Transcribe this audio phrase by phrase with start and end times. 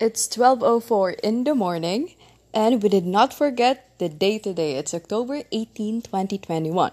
[0.00, 2.14] It's 12:04 in the morning
[2.54, 4.76] and we did not forget the day today.
[4.76, 6.92] It's October 18, 2021.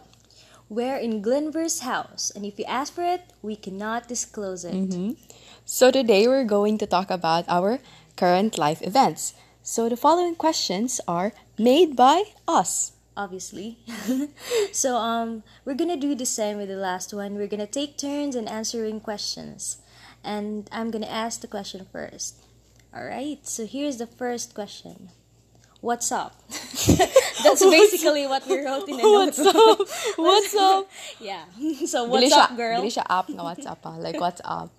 [0.67, 4.75] We're in Glenver's house, and if you ask for it, we cannot disclose it.
[4.75, 5.12] Mm-hmm.
[5.63, 7.79] So today we're going to talk about our
[8.17, 9.35] current life events.
[9.63, 12.91] So the following questions are made by us.
[13.15, 13.79] Obviously.
[14.73, 17.39] so um we're gonna do the same with the last one.
[17.39, 19.79] We're gonna take turns in answering questions.
[20.25, 22.43] And I'm gonna ask the question first.
[22.97, 25.09] Alright, so here's the first question.
[25.85, 26.33] What's up?
[27.45, 29.77] That's basically what we wrote in the What's up?
[30.17, 30.89] What's up?
[31.21, 31.45] Yeah.
[31.85, 32.81] So what's Dili siya- up, girl?
[32.81, 33.95] Dili siya app na WhatsApp ah.
[34.01, 34.73] Like what's up?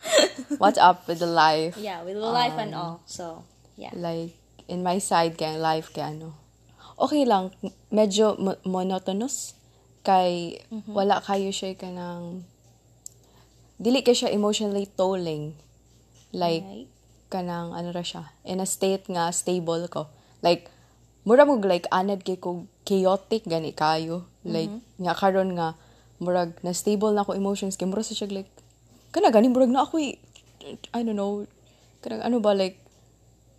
[0.59, 1.79] What's up with the life?
[1.79, 2.97] Yeah, with the life and Um, all.
[3.07, 3.47] So
[3.79, 3.95] yeah.
[3.95, 4.35] Like
[4.67, 6.35] in my side kay life kay ano.
[6.99, 7.55] Okay lang,
[7.95, 9.55] medyo mo- monotonous
[10.03, 10.91] kay Mm-hmm.
[10.91, 12.43] wala kayo siya kanang
[13.79, 15.55] dili kay siya emotionally tolling.
[16.35, 16.91] Like Right.
[17.29, 20.09] Kanang ano ra siya in a state nga stable ko.
[20.41, 20.69] Like
[21.29, 24.25] mura mo like anad kay ko chaotic gani kayo.
[24.49, 25.77] Like nga karon nga
[26.19, 28.51] murag na stable na ko emotions kay mura sa siya like
[29.15, 31.47] kana gani murag na ako i don't know
[32.03, 32.81] kanang ano ba like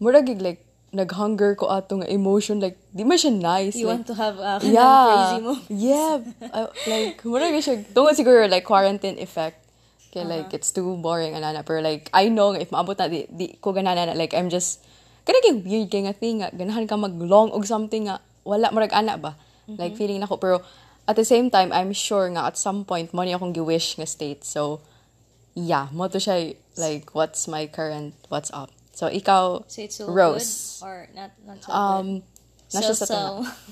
[0.04, 4.02] murag gig like naghunger ko ato nga emotion like di man siya nice You like,
[4.02, 5.54] want to have a yeah crazy mo.
[5.70, 6.14] yeah
[6.50, 9.62] uh, like murag na siya tungod siguro like quarantine effect
[10.10, 13.58] kay like it's too boring anana pero like I know if maabot na di, di
[13.62, 14.82] ko ganana na like I'm just
[15.26, 18.94] kana kay weird kay nga thing nga ganahan ka maglong og something nga wala murag
[18.94, 19.38] ana ba
[19.70, 20.66] like feeling nako pero
[21.06, 24.10] at the same time I'm sure nga at some point mo ni akong giwish nga
[24.10, 24.82] state so
[25.54, 30.10] yeah mo to siya like what's my current what's up so ikaw So it's so
[30.10, 32.74] Rose good or not not so um good.
[32.74, 33.18] na siya sa so,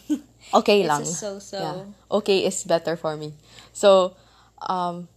[0.61, 1.01] okay lang.
[1.01, 1.59] a so-so.
[1.59, 1.83] Yeah.
[2.11, 3.33] Okay is better for me.
[3.73, 4.16] So,
[4.63, 5.07] um,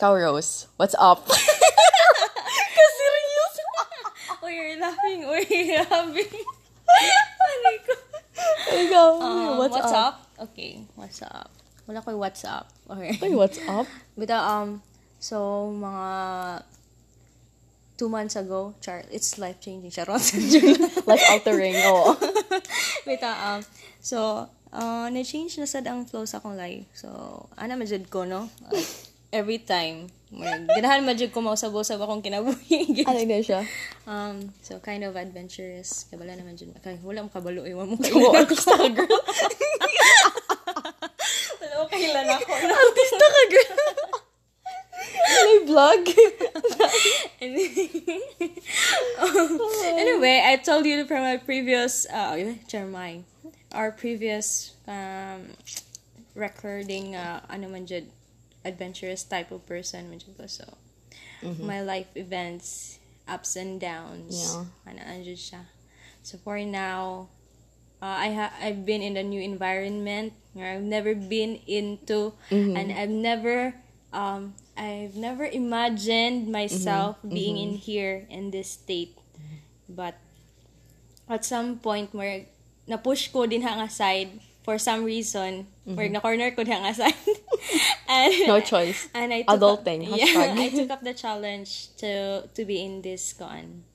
[0.00, 1.28] Cow Rose, what's up?
[1.28, 3.54] Kasi serious.
[4.40, 5.28] oh, you're laughing.
[5.28, 6.40] Oh, you're laughing.
[7.36, 7.94] Ano ko?
[8.80, 10.16] Ikaw, Um, what's, what's, up?
[10.16, 10.48] up?
[10.48, 11.52] Okay, what's up?
[11.84, 12.72] Wala ko yung what's up.
[12.88, 13.12] Okay.
[13.20, 13.84] Ay, what's up?
[14.16, 14.80] But uh, um,
[15.20, 16.64] so mga
[18.00, 19.92] two months ago, char, it's life changing.
[19.92, 20.16] Charot.
[21.04, 22.16] Life altering, oo.
[23.04, 23.60] Wait, uh, um,
[24.00, 26.88] so, uh, na-change na sad ang flow sa akong life.
[26.96, 27.12] So,
[27.60, 28.48] ana majud ko, no?
[28.72, 30.10] Like, every time.
[30.30, 33.02] Ganahan majud ko mausab-usab akong kinabuhi.
[33.10, 33.66] Ano na siya?
[34.06, 36.06] um, so, kind of adventurous.
[36.06, 36.70] Kabala naman dyan.
[36.78, 37.66] Kay, wala mo kabalo.
[37.66, 38.30] Iwan mo kayo.
[38.30, 39.10] artista ka, girl.
[41.60, 42.50] Wala mo kailan ako.
[42.86, 43.74] Artista ka, girl.
[45.30, 46.02] May vlog.
[49.98, 52.38] anyway, I told you from my previous, uh,
[52.70, 53.26] Jeremiah,
[53.74, 55.50] our previous um,
[56.38, 58.06] recording, uh, ano man dyan,
[58.64, 60.46] adventurous type of person dyan ko.
[60.46, 60.66] So,
[61.42, 61.64] mm-hmm.
[61.66, 62.98] my life events,
[63.28, 64.64] ups and downs, Yeah.
[64.86, 65.62] ano, andyan siya.
[66.22, 67.28] So, for now,
[68.02, 72.74] uh, I ha- I've been in a new environment I've never been into, mm-hmm.
[72.74, 73.74] and I've never,
[74.12, 77.34] um, I've never imagined myself mm-hmm.
[77.34, 79.14] being in here in this state.
[79.88, 80.18] But
[81.28, 82.46] at some point where
[82.86, 87.14] na-push ko din hang aside for some reason, where na-corner ko din hang aside.
[88.10, 89.06] And, No choice.
[89.14, 90.50] And I took Adulting, Up, yeah.
[90.58, 93.86] I took up the challenge to to be in this con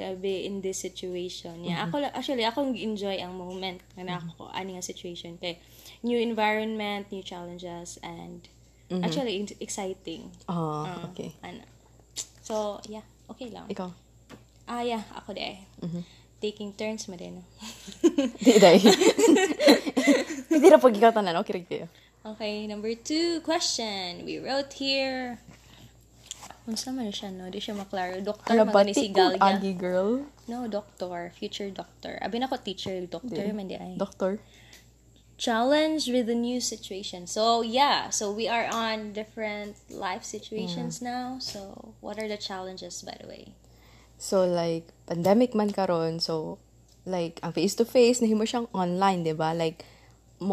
[0.00, 1.60] to be in this situation.
[1.62, 5.60] Yeah, ako la- actually ako enjoy ang moment nga ako ani nga situation kay
[6.00, 8.48] new environment, new challenges and
[9.04, 10.32] actually in- exciting.
[10.48, 11.36] Ah, Uh, okay.
[11.44, 11.60] Ano.
[12.42, 13.68] So, yeah, okay lang.
[13.68, 13.88] Ikaw.
[14.66, 15.60] Ah, yeah, ako de.
[16.40, 17.38] Taking turns mo din.
[18.40, 18.80] Di, day.
[20.52, 21.86] Hindi na pag ikaw tanan, okay rin kayo.
[22.24, 24.24] Okay, number two question.
[24.24, 25.38] We wrote here.
[26.62, 27.50] Unsa man siya, no?
[27.50, 28.22] Di siya maklaro.
[28.22, 29.42] Doctor, Ano ba, mga ni si Galga.
[29.42, 30.30] Agi girl?
[30.46, 31.34] No, doctor.
[31.34, 32.22] Future doctor.
[32.22, 33.98] Abi na ko teacher, doctor, man di ay.
[33.98, 34.38] Doctor?
[35.42, 37.26] Challenge with the new situation.
[37.26, 38.14] So, yeah.
[38.14, 41.10] So, we are on different life situations mm.
[41.10, 41.42] now.
[41.42, 43.58] So, what are the challenges, by the way?
[44.22, 46.62] So, like, pandemic man karon so,
[47.02, 49.50] like, ang face-to-face, nahimo siyang online, di ba?
[49.50, 49.82] Like,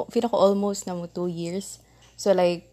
[0.10, 1.82] feel ako almost na mo two years.
[2.20, 2.68] So, like,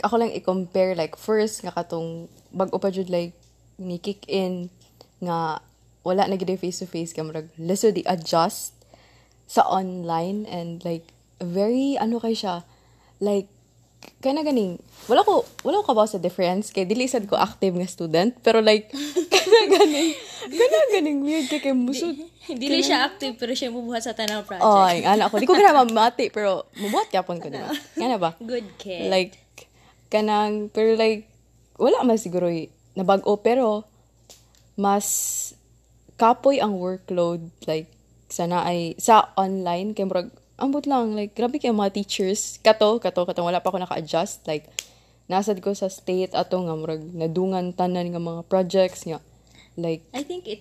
[0.00, 3.36] ako lang i-compare, like, first, nga katong, bago pa jud like,
[3.76, 4.72] ni kick in,
[5.20, 5.62] nga,
[6.02, 8.74] wala na gid face-to-face, kamurag, leso di adjust
[9.46, 12.66] sa online, and, like, very, ano kay siya,
[13.22, 13.46] like,
[14.18, 17.74] kaya na ganing, wala ko, wala ko kabaw sa difference, kay dili sad ko active
[17.74, 18.90] nga student, pero like,
[19.32, 20.10] kaya na ganing,
[20.46, 22.14] kaya na ganing weird kay kay musod.
[22.42, 24.66] Hindi siya active, pero siya mubuhat sa tanang project.
[24.66, 25.38] Oh, ay, anak ko.
[25.38, 27.70] Di ko gana mamati, pero mabuhat yapon ko, di ba?
[27.94, 28.30] Nga ba?
[28.38, 29.06] Good kid.
[29.06, 29.38] Like,
[30.06, 31.26] kanang, pero like,
[31.78, 33.86] wala man siguro y- nabago, pero
[34.76, 35.06] mas
[36.16, 37.88] kapoy ang workload like
[38.28, 42.58] sana ay sa online kay murag ambot lang like grabe kay mga teachers.
[42.60, 43.40] Kato kato kato.
[43.44, 44.68] Wala pa ako naka-adjust like
[45.30, 49.22] nasad ko sa state ato nga murag nadungan tanan nga mga projects nga.
[49.78, 50.60] Like I think it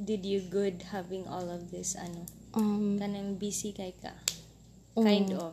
[0.00, 2.24] did you good having all of this ano?
[2.56, 4.16] Um kanang busy kay ka.
[4.96, 5.52] kind of.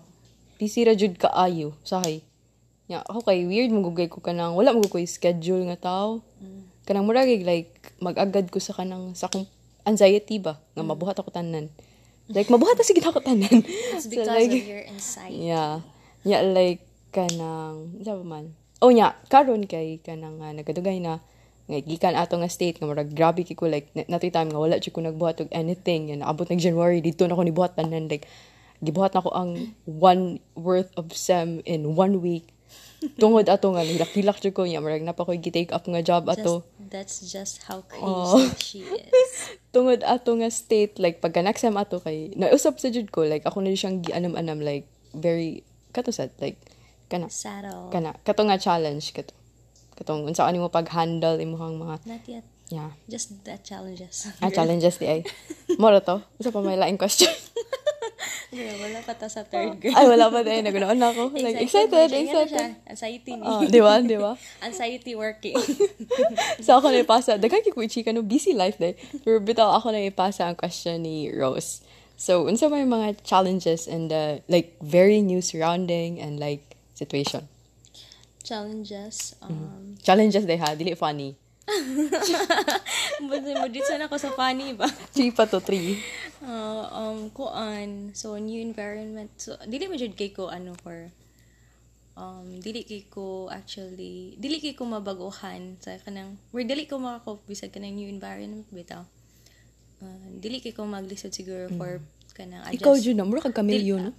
[0.56, 2.24] busy ra jud kaayo sahay.
[2.88, 6.24] Nya ako kay weird magugay ko kanang wala mo ko schedule nga tao.
[6.88, 9.47] Kanang murag like mag-agad ko sa kanang sa akong
[9.83, 11.68] anxiety ba nga mabuhat ako tanan
[12.33, 15.85] like mabuhat na sige ako tanan it's So, because like, of your anxiety Yeah.
[16.24, 18.56] Yeah, like, kanang, sa ba man?
[18.80, 21.19] Oh, nya, karon kay, kanang, uh, nagadugay na,
[21.68, 24.80] nga, gikan ato nga state, nga marag, grabe kiko, like, na- natay time nga, wala
[24.80, 28.24] ko nagbuhat og anything, yan, naabot ng January, dito na ako nibuhat tanan, like,
[28.79, 32.47] gibuhat na ako ang one worth of SEM in one week.
[33.21, 36.63] Tungod ato nga, hilak-hilak siya ko, nya, marag, napa ko gi-take up nga job ato.
[36.93, 38.53] That's just how crazy Oh.
[38.61, 43.09] she is tungod ato nga state like pagka next time ato kay nausap sa jud
[43.09, 44.85] ko like ako na siyang gianam-anam like
[45.17, 46.61] very kato sad like
[47.09, 47.89] kana Saddle.
[47.89, 49.33] kana kato nga challenge kato
[49.93, 52.45] katong unsa ani mo pag-handle imong mga Not yet.
[52.69, 52.92] Yeah.
[53.10, 54.30] Just that challenges.
[54.39, 55.19] ah, challenges di ay
[55.75, 56.21] moro to.
[56.39, 57.31] Usa pa may laing question.
[58.54, 59.98] Girl, wala pa ta sa third grade.
[59.98, 61.33] ay wala pa dai nagunaon na ako.
[61.45, 62.21] Like excited siya.
[62.21, 62.69] Ano excited.
[62.86, 63.45] Anxiety ni.
[63.45, 64.38] Ah, di ba di ba?
[64.62, 65.57] Anxiety working.
[66.62, 67.42] so ako na ipasa.
[67.42, 68.94] Daghan kay kuichi no busy life day
[69.25, 71.81] pero bitaw ako na ipasa ang question ni Rose.
[72.13, 77.50] So unsa may mga challenges and the like very new surrounding and like situation?
[78.45, 79.33] Challenges.
[79.42, 81.33] Um, challenges day ha dili funny
[83.30, 84.88] but mo dito na ako sa funny ba?
[85.15, 86.00] three pa to three
[86.44, 88.12] Uh, um, kuan.
[88.12, 89.31] So, new environment.
[89.39, 91.07] So, dili mo jud kay ko ano for
[92.19, 97.42] um dili kay ko actually dili kay ko mabaguhan sa kanang where dili ko makakop
[97.48, 99.07] bisag kanang new environment bitaw.
[100.04, 102.04] Uh, dili kay ko maglisod siguro for
[102.36, 102.83] kanang adjust.
[102.83, 104.12] ikaw jud na mura kag kamilyo no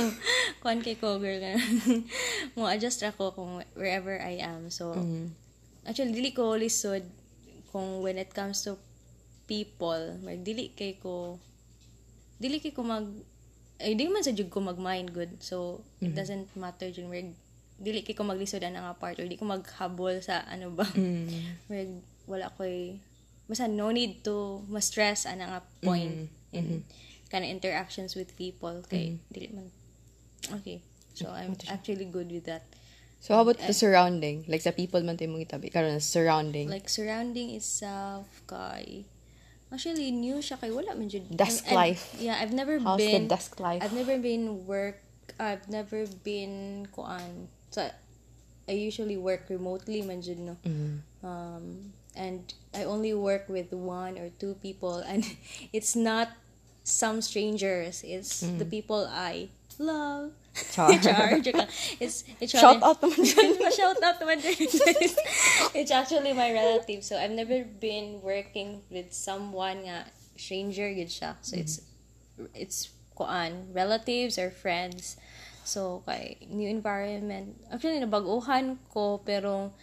[0.62, 1.54] kuan kay ko girl ka
[2.60, 4.92] mo adjust ra ko kung wherever I am so
[5.84, 7.04] actually dili ko lisod
[7.70, 8.76] kung when it comes to
[9.44, 10.16] people.
[10.24, 11.36] Mag dili kay ko
[12.40, 13.06] dili kay ko mag
[13.82, 15.40] ay di man sa jud ko mag mind good.
[15.44, 17.24] So it doesn't matter jud where
[17.76, 20.86] dili kay ko maglisod ana nga part or di ko maghabol sa ano ba.
[21.68, 21.90] Where
[22.24, 23.02] wala koy
[23.44, 26.30] basta no need to ma-stress ana nga point.
[26.54, 26.86] In
[27.28, 29.68] kind of interactions with people kay dili man.
[30.62, 30.80] Okay.
[31.14, 32.66] So I'm actually good with that
[33.24, 34.44] so how about the surrounding?
[34.44, 36.68] Like sa people man tayo mong itabi karon surrounding.
[36.68, 39.08] Like surrounding itself kay
[39.72, 42.12] actually new siya kay wala man jud Desk life.
[42.20, 43.80] yeah I've never how's been the desk life.
[43.80, 45.00] I've never been work
[45.40, 47.88] I've never been kuan so
[48.68, 50.60] I usually work remotely man jud no?
[50.60, 51.00] Mm.
[51.24, 51.64] um
[52.12, 52.44] and
[52.76, 55.24] I only work with one or two people and
[55.72, 56.28] it's not
[56.84, 58.04] some strangers.
[58.04, 59.48] It's the people I
[59.80, 60.94] love Char.
[61.02, 61.42] Char.
[61.98, 63.26] It's it's Shout out naman
[63.78, 64.54] Shout out naman dyan.
[65.78, 67.02] It's actually my relative.
[67.02, 70.06] So, I've never been working with someone nga
[70.38, 71.34] stranger yun siya.
[71.42, 71.82] So, it's
[72.54, 75.18] it's kuan relatives or friends.
[75.66, 77.58] So, kay new environment.
[77.74, 79.74] Actually, nabaguhan ko, pero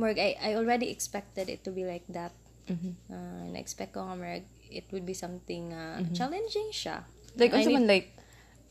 [0.00, 2.32] more, I, I already expected it to be like that.
[2.64, 4.40] Uh, na-expect ko nga,
[4.72, 7.04] it would be something uh, challenging siya.
[7.36, 8.13] like unsa man like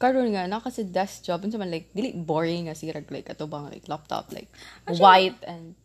[0.04, 1.40] karon nga naka sa desk job.
[1.48, 4.52] Unsa man like dili boring nga sirag like ato bang like laptop like
[5.00, 5.80] white and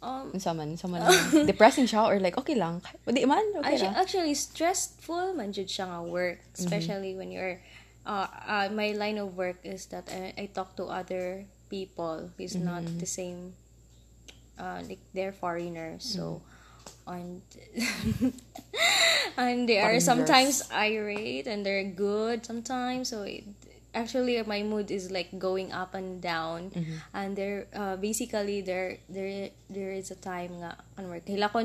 [0.00, 1.04] um, unsa man unsa man.
[1.52, 2.80] Depressing siya or like okay lang.
[3.04, 7.60] Di man okay actually, ra actually stressful man jud siya nga work especially when you're
[8.08, 12.56] uh, uh, my line of work is that I, I talk to other people who's
[12.56, 13.52] not the same
[14.58, 16.40] uh, like they're foreigners so
[17.06, 17.42] and
[19.36, 23.44] and they are sometimes irate and they're good sometimes so it,
[23.94, 26.70] actually my mood is like going up and down.
[26.70, 26.96] Mm-hmm.
[27.14, 31.18] And there uh, basically there there there is a time nga ano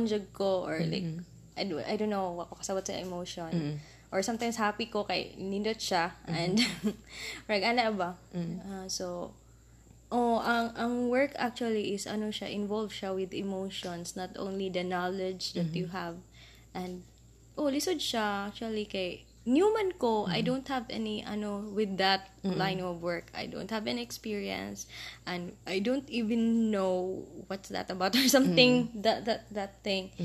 [0.06, 1.26] jud ko or like mm-hmm.
[1.58, 3.52] I, do, I don't know kasabot sa emotion.
[3.52, 3.76] Mm-hmm.
[4.12, 6.62] Or sometimes happy ko kay nindot siya and
[7.50, 8.16] rag ana ba?
[8.32, 8.64] Mm.
[8.64, 9.36] Uh, so
[10.16, 14.80] Oh, ang ang work actually is ano siya, involved siya with emotions, not only the
[14.80, 16.24] knowledge that you have.
[16.72, 17.04] And
[17.60, 22.82] oh, lisod siya actually kay Newman ko, I don't have any ano with that line
[22.82, 23.30] of work.
[23.36, 24.90] I don't have any experience
[25.28, 30.16] and I don't even know what's that about or something that that that thing.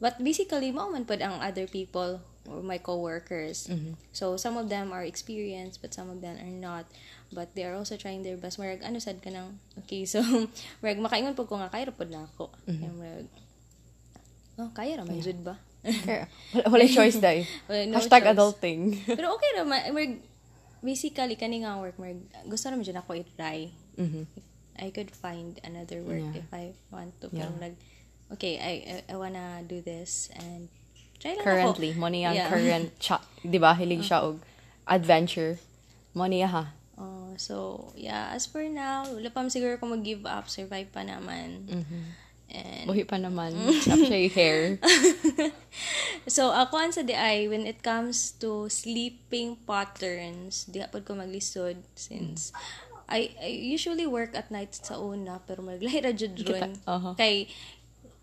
[0.00, 3.66] But basically, mo man pod ang other people or my coworkers.
[4.12, 6.86] So some of them are experienced, but some of them are not.
[7.34, 8.56] But they are also trying their best.
[8.56, 10.22] Marag ano sad ka nang okay, so
[10.80, 12.48] marag makaingon po ko nga kaya ra pod na ako.
[12.64, 13.28] Kaya marag
[14.58, 15.54] Oh, kaya ra jud ba?
[15.86, 17.46] Kaya, wala, wala choice dahil.
[17.70, 18.34] Wala, no Hashtag choice.
[18.34, 18.80] adulting.
[19.18, 19.80] Pero okay naman.
[19.94, 20.22] Mer-
[20.82, 22.18] basically, kani nga work, mer-
[22.50, 23.70] gusto naman dyan ako i-try.
[23.94, 24.26] Mhm.
[24.78, 26.42] I could find another work Yeah.
[26.42, 27.30] if I want to.
[27.30, 27.50] Yeah.
[27.62, 27.78] like,
[28.34, 30.66] okay, I, I, I wanna do this and
[31.18, 32.00] try lang Currently, ako.
[32.00, 32.48] mo niya Yeah.
[32.50, 34.42] current, siya, di ba, hilig siya og
[34.88, 35.58] adventure.
[36.14, 36.64] Mo niya ha.
[36.98, 41.70] Oh, so, yeah, as for now, wala pa siguro kung mag-give up, survive pa naman.
[41.70, 42.04] Mm-hmm.
[42.48, 43.52] And, Buhi pa naman.
[43.84, 44.80] Siya yung hair.
[46.26, 47.12] so, ako ang sa di
[47.46, 52.50] when it comes to sleeping patterns, di hapon ko maglisod since
[53.08, 56.76] I, I usually work at night sa una, pero maglahi ra jud ron.
[56.84, 57.16] Aha.
[57.16, 57.48] Kay,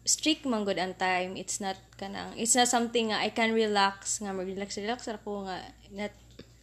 [0.05, 1.33] strict man good ang time.
[1.35, 5.65] It's not kanang, it's not something nga I can relax, nga mag-relax, relax ako nga,
[5.91, 6.13] not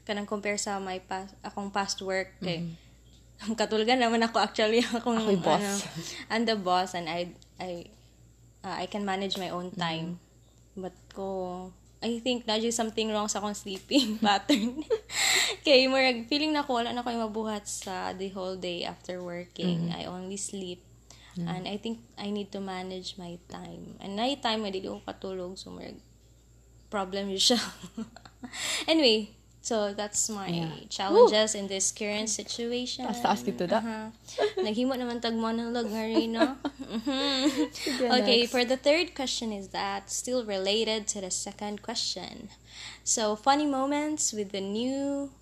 [0.06, 2.30] kanang compare sa my past, akong past work.
[2.38, 2.70] Kay,
[3.60, 5.58] katulgan naman ako actually akong Ako yung boss.
[5.58, 5.74] ano,
[6.30, 7.90] I'm the boss and I I
[8.62, 10.22] uh, I can manage my own time.
[10.78, 11.68] But ko
[12.02, 14.82] I think na something wrong sa akong sleeping pattern.
[15.66, 19.90] Kay more feeling na ko wala na ko mabuhat sa the whole day after working.
[19.94, 20.82] I only sleep.
[21.38, 23.96] And I think I need to manage my time.
[24.04, 25.56] And night time, hindi ko katulog.
[25.56, 25.88] So, more
[26.92, 27.56] problem yun siya.
[28.92, 29.32] anyway,
[29.64, 30.76] so that's my Yeah.
[30.92, 33.08] challenges in this current situation.
[33.08, 33.80] Taas-taas dito da.
[33.80, 34.12] Uh-huh.
[34.60, 36.60] Naghimo naman tag monologue nga rin, no?
[36.84, 37.72] Mhm.
[38.20, 38.52] Okay, next.
[38.52, 42.52] for the third question is that still related to the second question.
[43.08, 45.32] So, funny moments with the new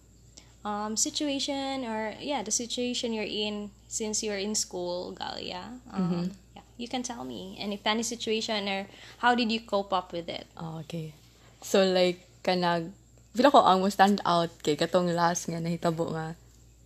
[0.65, 5.81] um, situation or yeah, the situation you're in since you're in school, Galia.
[5.93, 6.25] Um, Mm-hmm.
[6.57, 8.87] Yeah, you can tell me and if any situation or
[9.19, 10.47] how did you cope up with it?
[10.57, 11.13] Ah, okay.
[11.61, 12.91] So, like, kanag,
[13.37, 16.35] feel ko ang mo stand out kay katong last nga nahitabo nga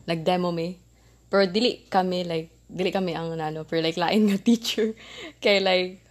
[0.04, 0.76] nag-demo me.
[1.30, 4.92] Pero dili kami, like, dili kami ang ano, pero like, lain nga teacher.
[5.38, 6.02] kay like,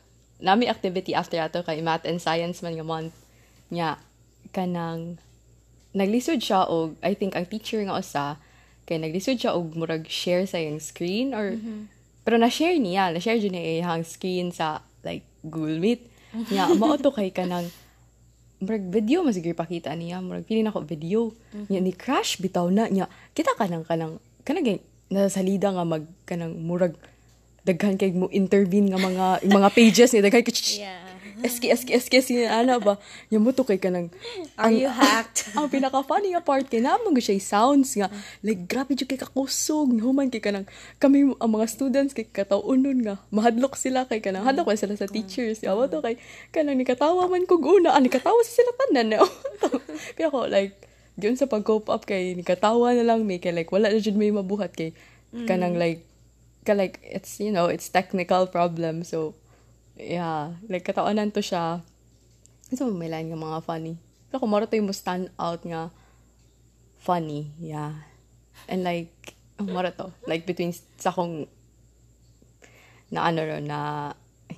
[0.44, 3.14] nami activity after ato kay math and science man nga month.
[3.72, 4.00] Nya,
[4.52, 5.18] kanang,
[5.94, 8.38] naglisod siya og, I think, ang teacher nga usa,
[8.84, 11.56] kay naglisod siya og murag share sa yung screen or,
[12.22, 16.02] pero na-share niya, na-share dyan niya yung screen sa, like, Google Meet.
[16.50, 17.70] Nya, mao to kay kanang,
[18.64, 21.36] murag video mas siguro pakita niya murag pili ako video
[21.68, 26.08] nya ni crash bitaw na nya kita kanang kanang kanang gay- nasa salida nga mag
[26.24, 26.96] kanang murag
[27.68, 31.03] daghan kay mo intervene nga mga mga pages ni daghan kay Yeah.
[31.44, 32.96] Eski eski eski si ana ba?
[33.28, 34.10] Nya mo to kay kanang
[34.56, 35.46] Are you hacked?
[35.60, 38.08] ang pinaka funny nga part kay namang siya sounds nga.
[38.40, 40.66] Like grabe jud kay kakusog human kay kanang
[41.04, 45.12] kami ang mga students kay katawunon nga mahadlok sila kay kanang hadlok man sila sa
[45.12, 45.60] teachers.
[45.60, 46.16] Yawa to kay
[46.56, 49.28] kanang nikatawa man kog una ani katawa sa sila tanan na
[50.16, 50.80] pero ako like
[51.20, 54.16] yun sa pag cope up kay nikatawa na lang may kay like wala na jud
[54.16, 54.96] may mabuhat kay
[55.46, 56.08] kanang like
[56.64, 59.04] ka like it's you know it's technical problem.
[59.04, 59.36] So
[59.98, 61.82] yeah like katawanan to siya.
[62.74, 63.96] So may line nga mga funny?
[64.30, 65.94] Pero kung maro to yung mo stand out nga
[66.98, 67.94] funny yeah.
[68.66, 71.46] And like oh, maro to like between sa akong
[73.14, 74.12] na ano ro na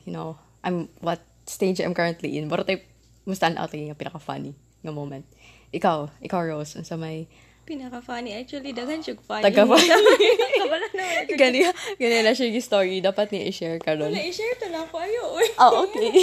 [0.08, 2.84] you know I'm what stage I'm currently in maro yung
[3.27, 5.27] mo stand out nga pinaka funny nga moment.
[5.75, 7.27] Ikaw ikaw Rose sa may
[7.66, 8.38] Pinaka-funny.
[8.38, 9.42] Actually, daghan siya funny.
[9.42, 9.90] Taga-funny.
[10.62, 11.26] Kabala naman.
[11.34, 11.66] gani
[11.98, 15.02] gani na siya story dapat ni i-share ka ron Wala, i-share to na ako.
[15.02, 15.24] Ayo,
[15.58, 16.14] oh okay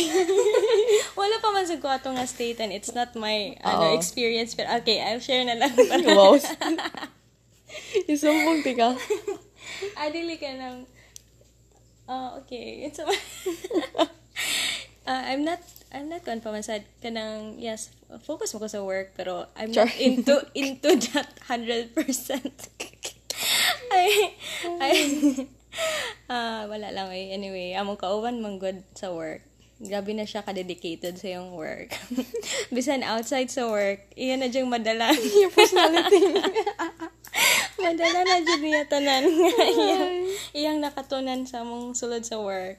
[1.18, 3.98] Wala pa man sa ko ato nga state and it's not my ano, Oo.
[3.98, 4.54] experience.
[4.54, 5.74] Pero okay, I'll share na lang.
[5.74, 6.38] Para, wow
[8.06, 8.92] isumbong tika
[9.96, 10.84] Adili ka ng...
[12.06, 12.86] Oh, okay.
[12.86, 13.06] It's a...
[15.06, 17.92] uh, I'm not I'm not confident sa kanang yes
[18.24, 19.86] focus mo ko sa work pero I'm Char.
[19.88, 21.92] not into into that 100%
[23.92, 24.08] ay
[24.80, 24.96] ay
[26.32, 29.44] ah wala lang eh anyway among kauban man good sa work
[29.82, 31.90] Grabe na siya ka-dedicated sa yung work.
[32.74, 35.10] Bisan outside sa work, iyan na diyang madala.
[35.10, 36.22] your personality
[37.82, 39.26] madala na dyan niya tanan
[39.58, 40.06] iyang,
[40.54, 42.78] iyang nakatunan sa mong sulod sa work.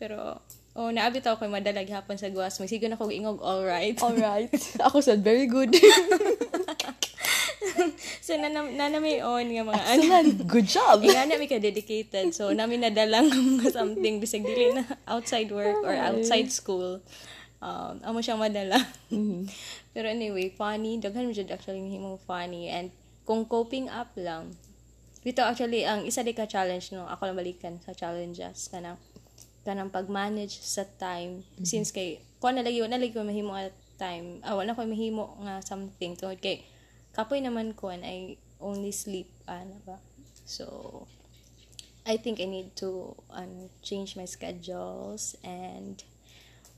[0.00, 0.40] Pero,
[0.78, 2.58] oh, naabit ako kay madala gihapon sa guwas.
[2.58, 3.98] Magsigo na ko ingog alright.
[4.02, 4.50] alright
[4.86, 5.74] ako said very good
[8.24, 9.94] so, nanam, nanamay on nga mga ano.
[9.94, 12.34] excellent good job Nga na ka dedicated.
[12.34, 17.00] So, namin nadalang mga something bisag dili na outside work or outside school.
[17.60, 18.80] Um, amo siyang madala.
[19.94, 20.96] Pero anyway, funny.
[20.96, 22.72] Daghan mo jud actually himo funny.
[22.72, 22.88] And
[23.28, 24.56] kung coping up lang,
[25.20, 28.96] ito actually, ang isa di ka challenge, no, ako lang balikan sa challenges, kanang,
[29.66, 34.72] kanang pag-manage sa time, since kay, kung nalagi, nalagi ko mahimo at time, ah, wala
[34.72, 36.64] ko mahimo nga something, tungod kay,
[37.12, 40.00] kapoy naman ko, and I only sleep, ano ba,
[40.48, 41.04] so,
[42.08, 46.00] I think I need to ano, change my schedules and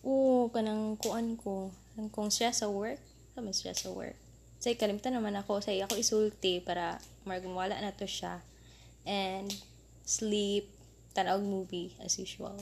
[0.03, 1.71] Oo, kanang kuan ko.
[1.95, 2.99] Kanang kung stress sa work,
[3.39, 4.19] kami stress sa work.
[4.59, 5.63] Say, kalimtan naman ako.
[5.63, 8.43] Say, ako isulti para marag wala na to siya.
[9.07, 9.47] And
[10.03, 10.67] sleep,
[11.13, 12.57] tanawag movie as usual.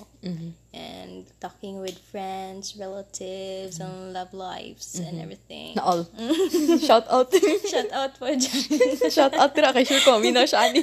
[0.75, 5.75] And talking with friends, relatives, and love lives and everything.
[5.79, 6.03] Na all.
[6.87, 7.31] Shout out.
[7.71, 8.67] Shout out po dyan.
[9.15, 10.83] Shout out tira kay Sure Komi na siya ni.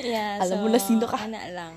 [0.00, 1.20] yeah, Alam so, mo na sino ka.
[1.20, 1.76] Ana lang.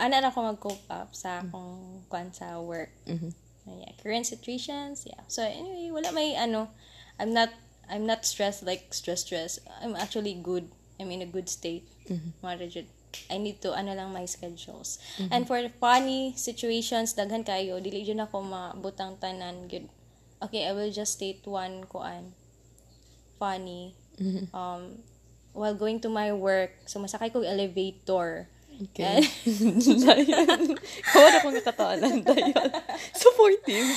[0.00, 2.92] Ana lang ako mag-cope up sa akong kwan sa work.
[3.04, 3.32] Mm-hmm.
[3.70, 5.22] Yeah, current situations, yeah.
[5.28, 6.72] So anyway, wala may ano,
[7.20, 7.52] I'm not
[7.86, 9.60] I'm not stressed like stress stress.
[9.84, 10.72] I'm actually good.
[10.98, 11.84] I'm in a good state.
[12.08, 12.40] Mm-hmm.
[12.40, 12.56] Mga
[13.30, 14.98] I need to ano lang my schedules.
[15.30, 19.86] And for funny situations daghan kayo, dili jud ako mabutang tanan good.
[20.40, 22.32] Okay, I will just state one kuan
[23.36, 23.94] funny.
[24.20, 24.52] Mm-hmm.
[24.52, 25.04] Um
[25.52, 28.46] while going to my work, so masakay kog elevator.
[28.80, 29.20] Okay.
[30.08, 30.72] Dayon.
[31.12, 32.24] Kawala akong nakataanan.
[32.24, 32.70] Dayon.
[33.12, 33.92] Supportive.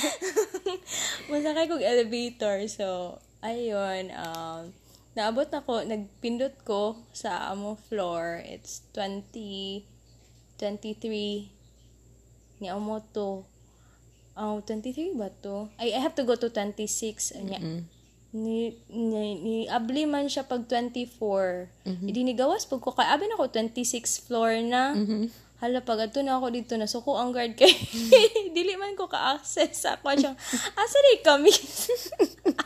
[1.32, 2.68] Masakay kog elevator.
[2.68, 4.76] So, ayun, um,
[5.14, 8.42] naabot ako, nagpindot ko sa amo floor.
[8.42, 9.86] It's 20,
[10.58, 13.46] 23, ni amo to.
[14.34, 15.70] Oh, 23 ba to?
[15.78, 17.38] I, I have to go to 26.
[17.38, 17.62] Anya.
[18.34, 21.06] Ni, ni, ni abli man siya pag 24.
[22.02, 24.98] Idi ni gawas pag ko kay abi na ako 26 floor na.
[25.62, 27.70] Hala pag ato na ako dito na suko ang guard kay
[28.58, 30.34] dili man ko ka-access sa ako siya.
[30.82, 31.54] Asa kami?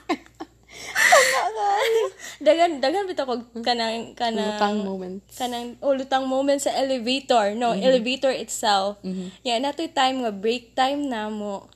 [2.38, 5.34] dagan dagan bitaw ko kanang kanang Lutang moments.
[5.34, 7.74] kanang oh, lutang moment sa elevator no?
[7.74, 8.98] Elevator itself.
[9.42, 11.66] Yeah natoy time nga break time na mo.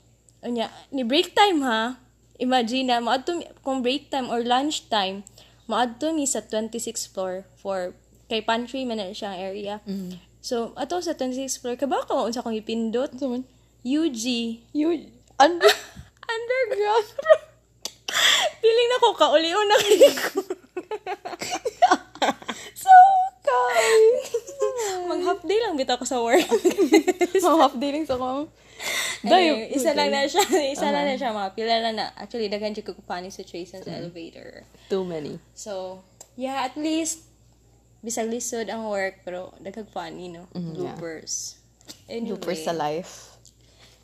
[0.43, 1.99] Unya ni break time ha?
[2.39, 5.23] Imagine na maadto kung break time or lunch time
[5.67, 7.95] maadto mi sa 26 floor for
[8.27, 9.79] kay pantry man siyang area.
[10.43, 13.15] So ato sa 26 floor kaba ka unsa kong ipindot?
[13.15, 13.43] Ito man.
[13.83, 14.23] UG
[14.71, 15.11] You,
[15.43, 15.67] under,
[16.35, 17.07] underground
[18.59, 20.39] Piling na ko kauliw na kayo ko.
[22.85, 22.93] so
[23.43, 24.17] kind.
[25.09, 26.47] Mag half day lang bitaw ko sa work.
[27.35, 28.47] Mga half day lang sa ko.
[29.23, 30.43] Anyway, isa lang na siya.
[30.75, 31.31] Isa lang na siya.
[31.31, 32.11] Mga pila lang na.
[32.19, 34.67] Actually, daghan siya ko funny situations sa elevator.
[34.91, 35.39] Too many.
[35.55, 36.03] So,
[36.35, 37.23] yeah, at least,
[38.03, 40.51] bisag lisod ang work, pero daghag funny, no?
[40.51, 41.55] Bloopers.
[42.11, 43.31] Anyway, Bloopers sa life.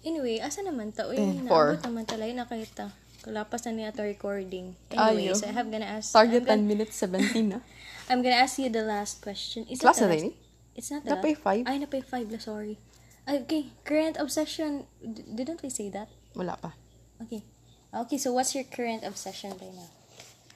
[0.07, 1.11] anyway, asa naman ta?
[1.11, 2.87] Uy, Eh, naabot naman talay na kayo ta.
[3.29, 4.73] Kalapas na niya to recording.
[4.89, 5.13] Ayo.
[5.21, 7.61] Anyway, so I have gonna ask, Target I'm, 10 gonna, minutes, 17 na.
[8.09, 9.69] I'm gonna ask you the last question.
[9.69, 10.09] Is the na last?
[10.09, 10.33] rin
[10.73, 11.45] It's not the Napay last.
[11.45, 11.63] five.
[11.69, 12.81] Ay, napay five la, sorry.
[13.29, 14.89] Ay, Okay, current obsession.
[15.05, 16.09] D- didn't we say that?
[16.33, 16.73] Wala pa.
[17.21, 17.45] Okay.
[17.93, 19.93] Okay, so what's your current obsession right now?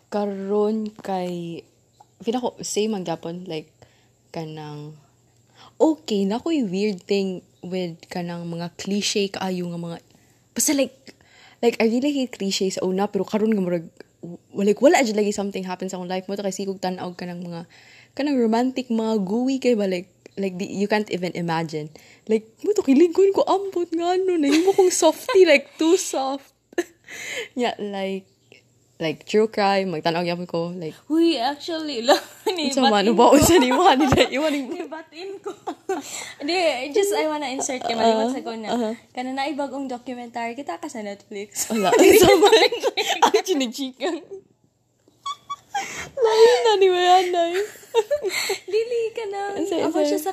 [0.08, 1.60] Karon kay
[2.24, 3.68] feel ako same ang Japon like
[4.32, 4.96] kanang
[5.76, 9.98] okay na ko'y weird thing with kanang mga cliche kaayo nga mga
[10.52, 11.16] basta like
[11.62, 13.86] like I really hate cliche sa una pero karon nga murag
[14.54, 16.26] like wala jud lagi something happen sa akong life.
[16.26, 17.70] Mo to kay sigog tan-aw kanang mga
[18.18, 20.10] kanang romantic mga gooey kay ba like
[20.58, 21.88] di, you can't even imagine.
[22.26, 26.50] Like mo to kilingon ko ambot nga ano na mo kong softy like too soft.
[27.52, 28.31] Yeah like
[29.02, 32.22] like true crime magtanaw gyapon ko like Uy, actually, lang.
[32.70, 35.50] sa man ba unsa ni mo nila iwan ni Nibatin ko.
[36.40, 36.54] Hindi,
[36.94, 38.94] just I wanna insert kay maliwat sa ko na.
[39.10, 41.66] Kana na ibagong documentary kita ka sa Netflix.
[41.68, 41.90] wala
[42.22, 42.70] sa man
[43.26, 44.22] ang chinichikang
[46.22, 47.54] lain na ni Mayanay
[48.64, 49.42] Dili ka na.
[49.58, 49.84] Ansay,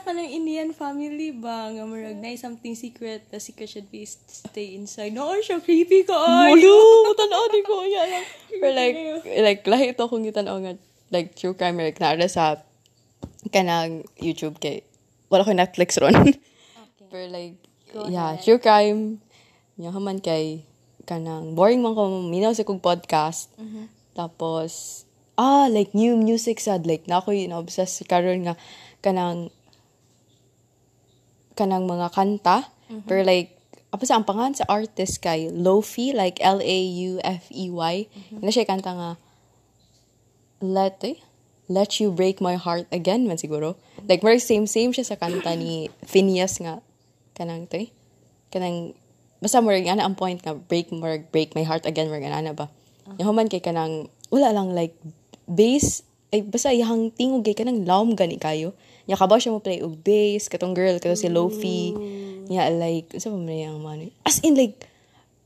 [0.10, 1.70] Sa kanang Indian family ba?
[1.70, 3.30] Nga marag na something secret.
[3.30, 5.14] The secret should be stay inside.
[5.14, 6.18] No, siya creepy ka.
[6.18, 6.58] Ay.
[6.58, 8.26] Mulo, tanaw di ko ya lang.
[8.50, 8.98] Pero like,
[9.38, 10.74] like, lahi ito kung gitanaw nga,
[11.14, 12.58] like, true crime, like, naara sa,
[13.54, 14.82] kanang YouTube kay,
[15.30, 16.18] wala ko Netflix ron.
[17.14, 17.62] Pero like,
[17.94, 18.42] Go yeah, ahead.
[18.42, 19.22] true crime,
[19.78, 20.66] yung haman kay,
[21.06, 23.54] kanang, boring man ko, minaw sa kong podcast.
[24.18, 25.06] Tapos,
[25.38, 28.58] ah, like, new music sad, like, na ako yun, obsessed karon nga,
[29.06, 29.54] kanang,
[31.60, 32.72] kanang mga kanta.
[33.04, 33.60] Pero like,
[33.92, 37.96] apa sa ang pangalan sa artist kay Lofi, like L-A-U-F-E-Y.
[38.40, 39.12] Na siya kanta nga,
[40.60, 41.18] Let, eh?
[41.72, 43.80] Let You Break My Heart Again, man siguro.
[44.10, 46.84] Like, very same-same siya sa kanta ni Phineas nga,
[47.38, 47.90] kanang to eh.
[48.52, 48.98] Kanang,
[49.40, 52.68] basta mo ana ang point nga, break, mo break my heart again, mo ana ba?
[53.22, 54.98] Yung human kay kanang, wala lang, like,
[55.48, 58.76] bass, ay, basta ihang tingog kay kanang laom gani kayo.
[59.10, 61.98] Nya kabaw siya mo play og bass, katong girl, katong si Lofi.
[62.46, 64.86] Nya like, sa pa man yung mga As in like,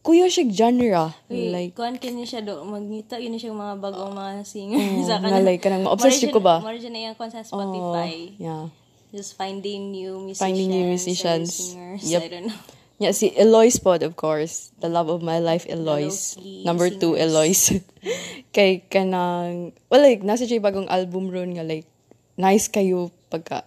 [0.03, 1.15] kuya siya genre.
[1.31, 5.63] Like, kuhan kini siya do, magngita yun siya mga bagong mga singer sa nga, like,
[5.63, 6.59] kanang ma-obsess ko ba?
[6.59, 8.35] Dyan na yung kuhan sa oh, Spotify.
[8.35, 8.67] yeah.
[9.15, 10.43] Just finding new musicians.
[10.43, 11.49] Finding new musicians.
[11.55, 12.03] singers.
[12.03, 12.19] Yep.
[12.19, 12.61] I don't know.
[12.99, 14.75] Yeah, si Eloise pod, of course.
[14.83, 16.35] The love of my life, Eloise.
[16.35, 17.23] Low-key Number two, singers.
[17.23, 17.65] Eloise.
[18.55, 21.87] Kay kanang, well, like, nasa siya bagong album ron nga, like,
[22.35, 23.65] nice kayo pagka,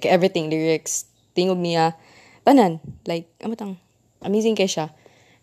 [0.00, 1.04] kay everything, lyrics,
[1.36, 1.92] tingog niya,
[2.48, 3.76] tanan, like, amatang,
[4.24, 4.88] amazing kay siya.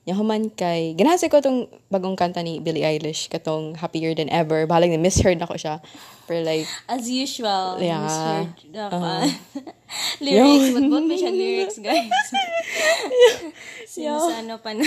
[0.06, 4.70] Nya human kay, ganasa ko tong bagong kanta ni Billie Eilish, katong Happier Than Ever.
[4.70, 5.82] Bahalag na misheard na ko siya.
[6.30, 8.06] Pero like, As usual, Yeah.
[8.06, 9.02] misheard na Uh-huh.
[9.02, 9.14] pa.
[10.26, 12.06] lyrics, but both may siya lyrics, guys.
[13.90, 14.86] Since ano pa na,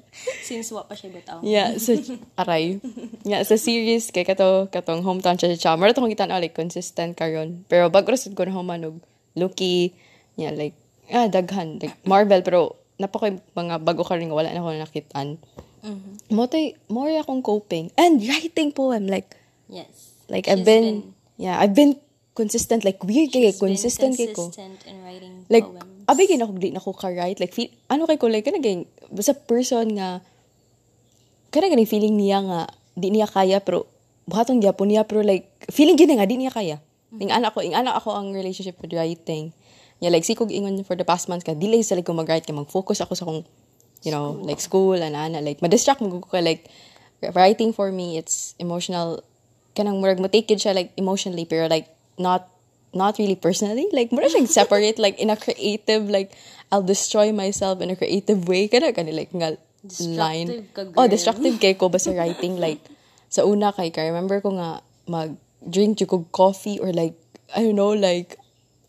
[0.46, 1.40] since wa pa siya bitaw.
[1.42, 1.96] Yeah, so,
[2.36, 2.78] aray.
[3.24, 5.74] Yeah, sa series, kay kato, katong hometown siya siya.
[5.74, 9.00] Mara itong kita na, like, consistent karon Pero bago rasad ko na humanog,
[9.34, 9.94] Loki,
[10.36, 10.76] yeah, like,
[11.08, 11.80] ah, daghan.
[11.80, 15.28] Like, Marvel, pero napakoy mga bago ka rin, wala na ako nakitaan.
[15.80, 16.28] Mhm.
[16.30, 17.88] Mo tay, more akong coping.
[17.96, 19.32] And writing poem, like,
[19.66, 20.12] Yes.
[20.28, 21.96] like, She's I've been, yeah, I've been
[22.36, 24.52] consistent, like, weird kay, been consistent kay ko.
[24.52, 26.04] consistent in writing Like, poems.
[26.04, 27.40] abi gina ko di na ko ka-write.
[27.40, 30.20] Like, feel, ano kay ko, like, kanagay, basta person nga,
[31.50, 32.60] kanagay feeling niya nga,
[32.92, 33.88] di niya kaya, pero,
[34.28, 36.76] buhatong gyapon niya, pero like, feeling gina nga, di niya kaya.
[37.10, 39.50] Ing anak ko, ing anak ako ang relationship with writing.
[40.00, 42.56] Yeah, like, sikog ingon for the past months ka, dili sa like, ko mag-write ka,
[42.56, 43.44] mag-focus ako sa kung,
[44.02, 46.72] you know, like, school, ana, ana, like, ma-distract mo ko, like,
[47.36, 49.20] writing for me, it's emotional,
[49.76, 52.48] kanang murag mo take it siya, like, emotionally, pero like, not,
[52.96, 53.86] not really personally.
[53.92, 56.32] Like, mura siyang separate, like, in a creative, like,
[56.72, 58.68] I'll destroy myself in a creative way.
[58.68, 59.60] Kana, kana, like, nga,
[60.00, 60.64] line.
[60.96, 62.80] Oh, destructive kay ko basta writing, like,
[63.28, 67.14] sa una kay ka, remember ko nga, mag-drink ko coffee or like,
[67.52, 68.39] I don't know, like,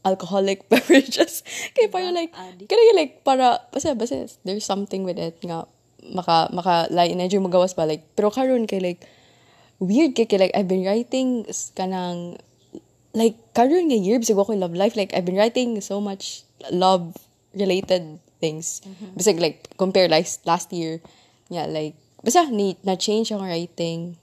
[0.05, 1.45] alcoholic beverages.
[1.77, 2.33] Kaya parang like,
[2.65, 5.65] kaya like, para, basta, basta, there's something with it nga,
[6.01, 9.05] maka, maka, like, medyo magawas pa, like, pero karon kay like,
[9.77, 11.45] weird kay, kay like, I've been writing
[11.77, 12.41] kanang,
[13.13, 18.17] like, karon nga year, bisag ako love life, like, I've been writing so much love-related
[18.41, 18.81] things.
[19.13, 21.01] Bisag, like, compare last, last year,
[21.49, 21.93] yeah, like,
[22.25, 24.17] basta, ni, na-change ang writing.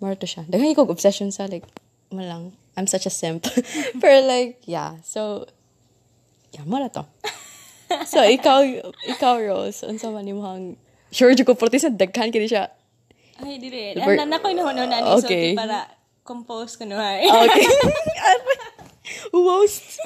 [0.00, 0.44] Mara to siya.
[0.50, 1.64] Daghan ko obsession sa, like,
[2.12, 3.46] malang, I'm such a simp.
[4.00, 5.46] Pero like, yeah, so,
[6.52, 7.04] yeah, mara to.
[8.06, 8.64] so, ikaw,
[9.08, 10.76] ikaw, Rose, unsa man imong
[11.12, 12.72] sure jud ko porti sa daghan kini siya.
[13.42, 13.98] Ay, dire.
[14.00, 15.52] Ang nakoy na hono na ni Okay.
[15.52, 15.90] Para
[16.24, 17.26] compose ko no ay.
[17.28, 17.66] Okay.
[19.32, 19.98] Most.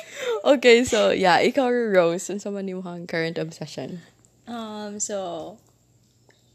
[0.43, 4.03] Okay, so yeah, ikaw Rose, unsa man imong current obsession?
[4.49, 5.59] Um, so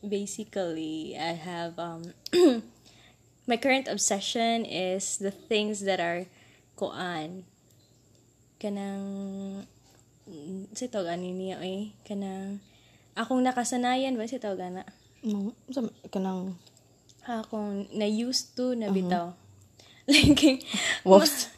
[0.03, 2.11] basically, I have um
[3.51, 6.23] my current obsession is the things that are
[6.79, 7.43] koan.
[8.55, 9.03] Kanang
[10.23, 11.91] mm, sa tawag ani niya eh?
[12.07, 12.63] Kanang
[13.11, 14.87] akong nakasanayan ba sa tawag ana?
[15.27, 16.55] No, unsa man- kanang
[17.27, 19.35] akong na used to na bitaw.
[20.11, 20.63] Like
[21.03, 21.50] Most.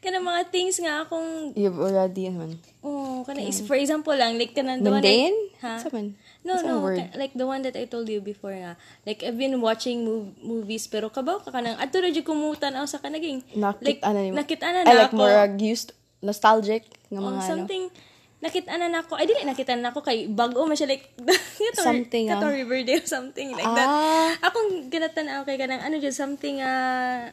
[0.00, 2.56] Kanang mga things nga akong you've already man.
[2.80, 5.36] oh kana is for example lang like kanang the one Mundane?
[5.60, 6.16] ha Unsa man?
[6.40, 7.04] No, no, word?
[7.20, 8.80] like the one that I told you before nga.
[9.04, 12.98] Like I've been watching mov- movies pero kabaw ka kanang ra jud kumutan ako sa
[12.98, 15.20] kanaging Nakit like ana ni nakita-ana I na like ako.
[15.20, 15.92] more uh, used
[16.24, 17.44] nostalgic nga Oh, mga ano.
[17.44, 17.82] something
[18.40, 19.20] nakita-ana na ako.
[19.20, 21.12] Ay dili nakita na ako kay bago man siya like
[21.60, 22.56] kato, Something, kato ah.
[22.56, 23.76] Riverdale something like Ah.
[23.76, 23.88] that.
[24.40, 27.28] Akong ganatan ako kay kanang ano jud something ah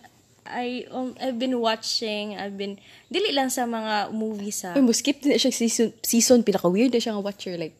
[0.49, 2.79] I um, I've been watching, I've been
[3.12, 4.75] dili lang sa mga movies ah.
[4.75, 7.75] Uy, mo skip din siya season, season pinaka weird na siya nga watcher like.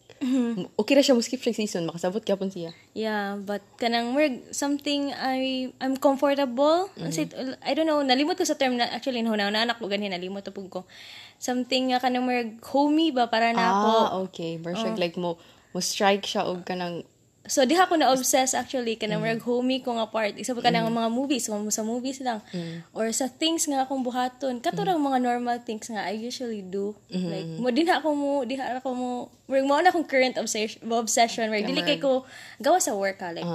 [0.82, 2.74] Okay ra siya mo skip siya season makasabot gyapon siya.
[2.98, 6.90] Yeah, but kanang more something I I'm comfortable.
[6.98, 7.30] Kasi,
[7.62, 10.42] I don't know, nalimot ko sa term na actually no na anak ko ganhin nalimot
[10.42, 10.90] to pug ko.
[11.38, 13.92] Something nga kanang more homey ba para na ako.
[13.94, 14.58] Ah, okay.
[14.58, 15.38] More siya like mo
[15.70, 17.06] mo strike siya og kanang
[17.48, 20.36] So diha ko na obsess actually kanang more homey ko nga part.
[20.36, 22.44] Isa pa kanang mga movies, kung sa movies lang
[22.92, 24.60] or sa things nga akong buhaton.
[24.60, 26.94] Kato lang mga normal things nga I usually do.
[27.12, 29.10] Like mo din ako mo diha ako mo
[29.48, 32.28] more mo na akong current obsession obsession where dili kay ko
[32.60, 33.48] gawa sa work ha, like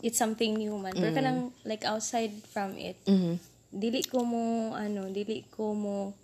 [0.00, 0.94] it's something new man.
[0.94, 2.96] Pero kanang like outside from it.
[3.04, 3.36] mhm.
[3.76, 6.14] dili ko mo ano dili ko mo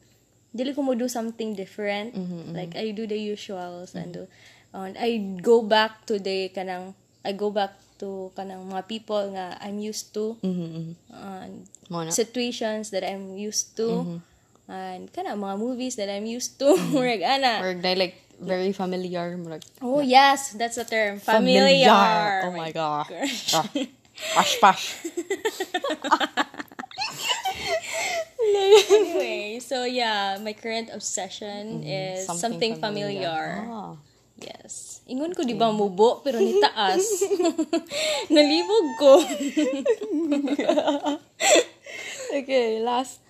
[0.53, 2.13] dili ko mo do something different
[2.53, 4.25] like I do the usuals and do
[4.73, 9.57] and I go back to the kanang I go back to kanang mga people nga
[9.61, 10.37] I'm used to.
[10.43, 10.69] Mhm.
[10.73, 10.89] mhm.
[11.13, 11.69] and
[12.11, 14.21] situations that I'm used to.
[14.67, 16.73] And kanang mga movies that I'm used to.
[16.97, 17.61] Murag ana.
[17.61, 21.21] Or na like very familiar like oh yes that's the term.
[21.23, 23.07] Familiar, Oh my god.
[23.55, 23.69] Ah,
[24.35, 24.85] Pash pash.
[28.93, 33.67] anyway so yeah my current obsession is something, familiar.
[33.71, 33.95] Ah.
[34.43, 35.01] Yes.
[35.07, 37.03] Ingon ko di ba mubo pero ni taas.
[38.35, 39.13] Nalibog ko.
[42.33, 43.21] Okay, last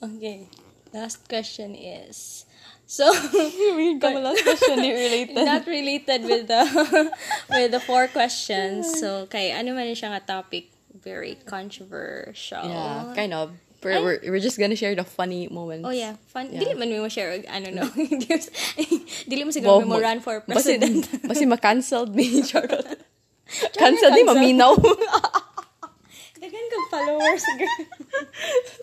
[0.00, 0.48] okay.
[0.96, 2.46] Last question is
[2.86, 3.04] So,
[3.76, 5.34] Weird ka last question ni related.
[5.42, 6.62] not related with the
[7.50, 8.86] with the four questions.
[9.02, 12.62] So, kay ano man siya nga topic, very controversial.
[12.62, 13.58] Yeah, kind of.
[13.82, 15.86] We're, we're, we're just gonna share the funny moments.
[15.86, 16.48] Oh yeah, fun.
[16.50, 16.60] Yeah.
[16.60, 17.84] Dili man mo share og ano no.
[19.28, 21.06] Dili mo siguro mo run for president.
[21.28, 22.42] Basi, basi ma-cancelled me, ni,
[23.78, 24.10] cancel.
[24.26, 24.74] maminaw.
[26.36, 27.44] Daghan kag followers.
[27.56, 27.78] girl.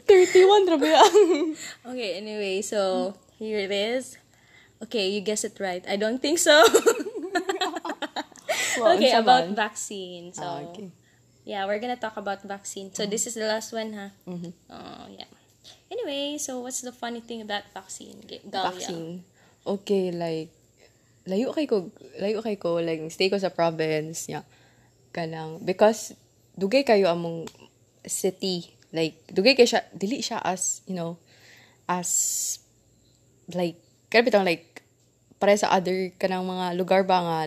[0.08, 0.90] 31, rabi
[1.86, 4.18] okay, anyway, so here it is.
[4.84, 5.84] Okay, you guessed it right.
[5.88, 6.64] I don't think so.
[8.78, 9.56] Wow, okay, about man?
[9.56, 10.34] vaccine.
[10.34, 10.90] So, Ah, okay.
[11.46, 12.92] Yeah, we're gonna talk about vaccine.
[12.94, 14.08] So, this is the last one, ha?
[14.28, 14.52] Mhm.
[14.72, 15.30] Oh, yeah.
[15.92, 18.18] Anyway, so what's the funny thing about vaccine?
[18.26, 18.72] Galia?
[18.74, 19.22] Vaccine.
[19.64, 20.50] Okay, like,
[21.30, 21.88] layo kay ko,
[22.20, 24.44] layo kay ko, like, stay ko sa province, yeah.
[25.14, 26.18] Kanang, because,
[26.58, 27.48] dugay kayo among
[28.04, 31.16] city, like, dugay kayo siya, dili siya as, you know,
[31.88, 32.58] as,
[33.54, 33.78] like,
[34.10, 34.82] kaya bitang, like,
[35.40, 37.40] pare sa other, kanang mga lugar ba nga,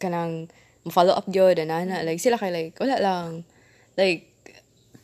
[0.00, 0.48] kanang,
[0.92, 3.44] follow up gyud ana like, sila kay, like, wala lang,
[3.96, 4.28] like,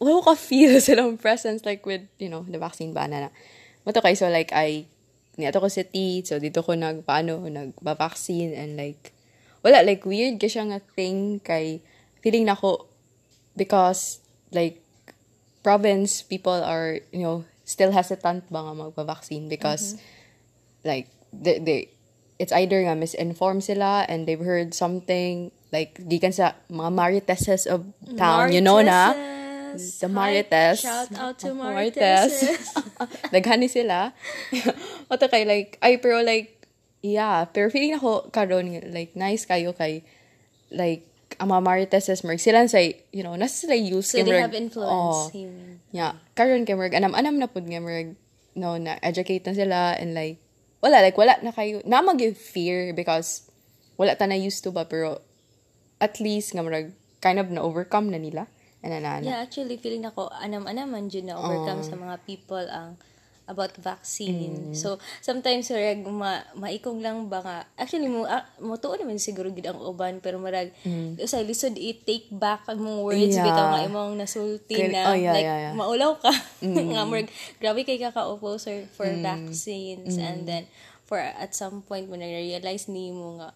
[0.00, 3.32] wala ko ka-feel silang presence, like, with, you know, the vaccine ba na.
[3.84, 4.84] Mato kay, so, like, I,
[5.40, 9.12] niato ko city, so, dito ko nag, paano, nagba-vaccine, and, like,
[9.64, 11.80] wala, like, weird ka siya nga thing kay,
[12.20, 12.88] feeling na ko,
[13.56, 14.20] because,
[14.52, 14.80] like,
[15.62, 20.00] province people are, you know, still hesitant ba nga magpa-vaccine because,
[20.84, 21.80] like, they, they,
[22.40, 27.84] it's either nga misinformed sila and they've heard something, like, gikan sa mga mariteses of
[28.16, 29.12] town, you know na?
[29.12, 30.00] Mariteses.
[30.00, 30.78] The Hi, Marites.
[30.82, 32.00] Shout out to Marites.
[32.00, 32.64] Mariteses.
[33.30, 34.16] Daghani sila.
[35.12, 36.66] Oto kay, like, ay, pero like,
[37.04, 40.02] yeah, pero feeling ako, karon like, nice kayo kay,
[40.74, 41.06] like,
[41.38, 44.10] ang mga Mariteses, merg, sila say, you know, nasa sila use.
[44.10, 45.30] so, they merg- have influence.
[45.30, 45.78] Mean.
[45.94, 46.18] Yeah.
[46.34, 48.18] Karon kay Merg, anam-anam na pud nga Merg,
[48.58, 50.42] no, na educate na sila and like,
[50.80, 53.48] wala, like, wala na kayo, na mag-give fear because
[54.00, 55.20] wala ta na used to ba, pero
[56.00, 58.48] at least nga Merg, kind of na-overcome na nila.
[58.80, 62.96] And na, na, Yeah, actually, feeling ako, anam-anaman dyan na overcome sa mga people ang
[63.50, 64.30] about vaccine.
[64.72, 69.50] So, sometimes, rag, ma maikong lang ba nga, actually, mo, ah, mo tuon naman siguro
[69.50, 70.70] gid ang uban, pero marag,
[71.18, 73.44] usay, lisod i-take back ang mga words, Yeah.
[73.44, 75.74] bitaw nga imong nasulti Kay- na, oh, yeah, like, yeah, yeah.
[75.74, 76.30] maulaw ka.
[76.62, 80.64] nga, marag, grabe kay kaka-opposer for vaccines, and then,
[81.02, 83.50] for at some point, mo na-realize ni mo nga,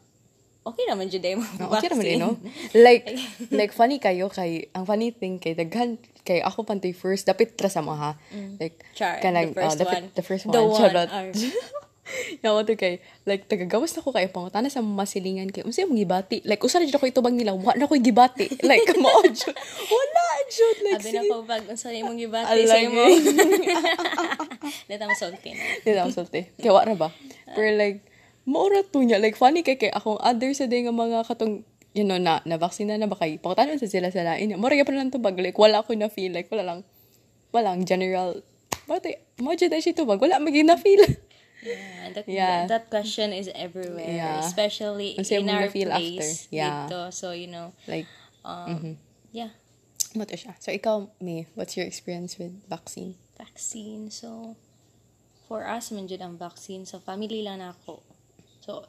[0.65, 2.31] okay naman dyan dahil mga No, okay naman eh, no?
[2.73, 3.05] Like,
[3.59, 7.69] like, funny kayo kay, ang funny thing kay, daghan, kay ako pantoy first, dapit tra
[7.69, 8.97] sa like, Mm.
[8.97, 10.07] Char, kanang, the first oh, dapit- one.
[10.17, 11.11] The first The one, one, charot.
[11.13, 11.27] ar.
[12.45, 16.45] Yawa to kay, like, tagagawas na ko kay pangutana sa masilingan kay, unsa yung gibati?
[16.45, 18.45] Like, usa na dyan ako itubang nila, wa na ko gibati.
[18.61, 18.85] Like,
[19.33, 19.57] jud.
[19.89, 20.77] Wala jud.
[20.85, 23.09] Like, Sabi na po, pag unsa imong gibati sa imong...
[23.09, 23.21] eh.
[24.85, 25.63] Dito masulti na.
[25.81, 26.41] Hindi na masulti.
[26.61, 27.09] Kaya wala ba?
[27.57, 28.05] Pero like,
[28.45, 29.21] maura to niya.
[29.21, 31.65] Like, funny kay kay akong other sa day nga mga katong,
[31.97, 34.57] you know, na, na vaccine na na ba kay, pakutanon sa sila sa lain.
[34.57, 35.37] Mura pa lang tubag.
[35.41, 36.33] Like, wala ko na feel.
[36.33, 36.81] Like, wala lang,
[37.53, 38.41] wala lang general,
[38.85, 40.21] bakit, mo dyan na siya tubag.
[40.21, 41.01] Wala maging na feel.
[41.65, 42.69] Yeah, that, Yeah.
[42.69, 44.05] that, that question is everywhere.
[44.05, 44.45] Yeah.
[44.45, 46.45] Especially Unsa in our na-feel place.
[46.45, 46.53] after?
[46.53, 46.85] Yeah.
[46.85, 47.01] Dito.
[47.09, 48.05] So, you know, like,
[48.45, 49.01] um,
[49.33, 49.57] yeah,
[50.13, 50.61] mo to siya.
[50.61, 53.17] So, ikaw, May, what's your experience with vaccine?
[53.41, 54.13] vaccine.
[54.13, 54.61] So,
[55.49, 56.85] for us, man ang vaccine.
[56.85, 58.05] So, family lang ako.
[58.65, 58.89] So,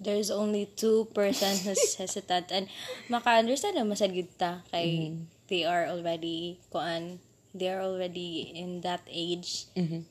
[0.00, 2.48] there's only two persons who's hesitant.
[2.48, 2.72] And,
[3.12, 4.64] maka-understand na masagid ta.
[4.72, 5.12] Kay,
[5.52, 7.20] they are already, kuan,
[7.52, 9.68] they are already in that age.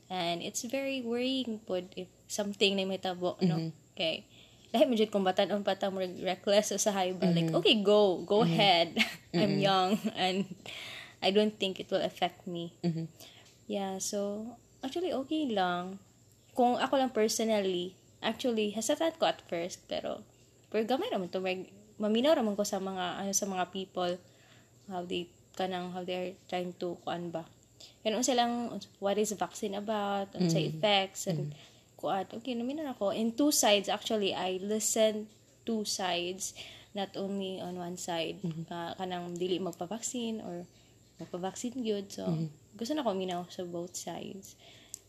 [0.09, 3.73] And, it's very worrying po if something na may tabo, no?
[3.97, 4.29] Okay.
[4.69, 8.45] Dahil medyo kung batanon pa ta mo reckless sa high ba, like, okay, go, go
[8.45, 8.93] ahead.
[9.33, 10.45] I'm young and
[11.19, 12.77] I don't think it will affect me.
[13.65, 14.45] Yeah, so,
[14.85, 15.97] actually, okay lang.
[16.53, 20.23] Kung ako lang personally, actually, hesitant ko at first, pero,
[20.67, 21.67] pero gamay naman to, may,
[21.99, 24.13] maminaw naman ko sa mga, ano, sa mga people,
[24.91, 27.43] how they, kanang, how they're trying to, kuan ba.
[28.03, 31.55] Yan, unsa lang, what is vaccine about, unsa effects, and,
[31.99, 33.11] kuan, okay, naminaw ako.
[33.11, 35.27] In two sides, actually, I listen
[35.67, 36.55] two sides,
[36.95, 40.63] not only on one side, ka, kanang dili magpa-vaccine, or
[41.19, 42.07] magpa-vaccine yun.
[42.07, 42.25] So,
[42.73, 44.55] gusto na ko minaw sa both sides.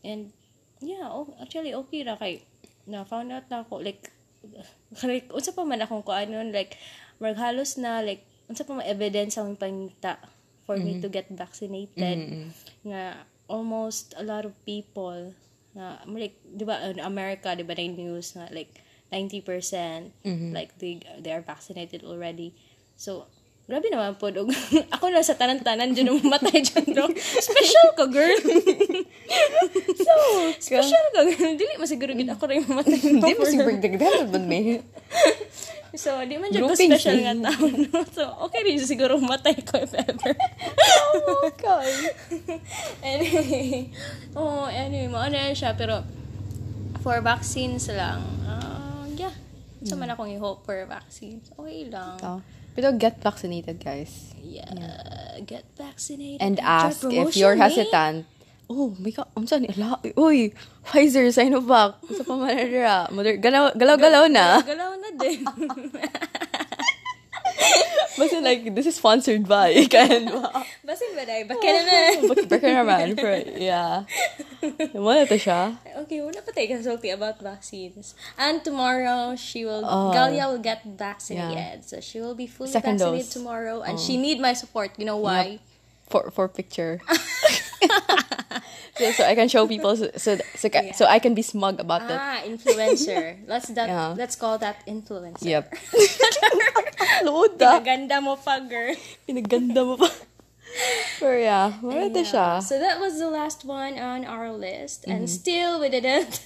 [0.03, 0.35] And,
[0.83, 2.43] yeah, oh, actually, okay ra kay,
[2.91, 4.11] na found out na ako, like,
[5.07, 6.75] like, unsa pa man akong kuan nun, like,
[7.23, 10.19] maghalos na, like, unsa pa man evidence ang pangita
[10.67, 12.19] for me to get vaccinated.
[12.83, 13.03] Nga,
[13.47, 15.31] almost a lot of people,
[15.71, 20.11] na, like, di ba, in America, di ba, na news na, like, 90%,
[20.51, 22.55] like, they, they are vaccinated already.
[22.95, 23.27] So,
[23.71, 24.27] grabe naman po.
[24.27, 24.51] Dog.
[24.99, 27.07] ako na sa tanan-tanan dyan matay dyan, bro.
[27.15, 28.39] Special ka, girl.
[30.07, 30.13] so,
[30.59, 31.55] special ka, girl.
[31.55, 32.99] Dili masiguro gid ako rin mamatay.
[33.15, 34.83] Hindi mo si Bergdagdagan ba may?
[35.95, 37.99] So, di man dyan ko special nga tao, no?
[38.11, 40.35] So, okay rin siguro matay ko if ever.
[41.15, 41.87] Oh, God.
[42.99, 43.87] anyway,
[44.35, 46.03] oh, anyway, ano yan siya, pero
[46.99, 49.31] for vaccines lang, ah, yeah.
[49.87, 51.47] So, man akong i-hope for vaccines.
[51.55, 52.19] Okay lang.
[52.19, 52.43] Oh.
[52.75, 54.31] Pero get vaccinated, guys.
[54.39, 56.39] Yeah, get vaccinated.
[56.39, 57.61] And ask if you're eh.
[57.61, 58.25] hesitant.
[58.71, 60.55] Oh, may ka, ang saan, ala, uy,
[60.87, 64.63] Pfizer, Sinovac, sa pamanadira, Moder, galaw, galaw, galaw na.
[64.63, 65.43] Galaw na din.
[68.17, 70.63] Basta like, this is sponsored by, kan ba?
[70.87, 71.51] Basin ba dahil?
[71.51, 71.99] Bakit na na?
[72.31, 73.05] Bakit naman?
[73.19, 74.07] Pero, yeah.
[74.93, 75.73] To siya.
[76.05, 78.13] Okay, pa tayo consulting about vaccines.
[78.37, 80.13] And tomorrow, she will, Oh.
[80.13, 81.83] Galia will get vaccinated.
[81.85, 83.33] So, she will be fully Second vaccinated dose.
[83.33, 83.81] tomorrow.
[83.81, 84.93] And she need my support.
[84.97, 85.59] You know why?
[86.09, 86.99] For, for picture.
[88.99, 91.79] so, so I can show people, so, so, so, ca- so I can be smug
[91.79, 92.19] about it.
[92.19, 93.39] Ah, influencer.
[93.47, 93.87] let's that.
[93.87, 94.13] Yeah.
[94.17, 95.41] Let's call that influencer.
[95.47, 95.71] Yep.
[97.23, 98.93] Pinaganda mo pa, girl.
[99.27, 100.09] Pinaganda mo pa.
[101.19, 102.61] Pero yeah, mo na siya.
[102.63, 105.37] So that was the last one on our list, and Mm-hmm.
[105.41, 106.41] still we didn't.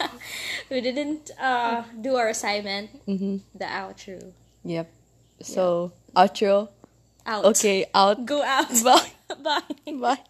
[0.70, 2.90] we didn't uh, do our assignment.
[3.06, 3.44] Mm-hmm.
[3.58, 4.32] The outro.
[4.64, 4.88] Yep.
[5.42, 6.68] So, outro.
[7.26, 7.44] Out.
[7.52, 8.24] Okay, out.
[8.24, 8.72] Go out.
[8.82, 9.12] Bye.
[9.44, 9.92] Bye.
[9.92, 10.22] Bye.